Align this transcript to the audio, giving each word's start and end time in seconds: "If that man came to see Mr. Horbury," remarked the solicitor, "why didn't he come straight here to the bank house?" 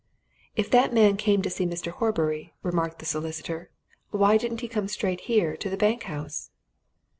"If 0.55 0.71
that 0.71 0.95
man 0.95 1.15
came 1.15 1.43
to 1.43 1.49
see 1.51 1.63
Mr. 1.63 1.91
Horbury," 1.91 2.55
remarked 2.63 2.97
the 2.97 3.05
solicitor, 3.05 3.69
"why 4.09 4.35
didn't 4.37 4.61
he 4.61 4.67
come 4.67 4.87
straight 4.87 5.21
here 5.29 5.55
to 5.55 5.69
the 5.69 5.77
bank 5.77 6.01
house?" 6.09 6.49